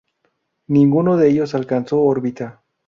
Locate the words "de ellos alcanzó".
1.15-2.01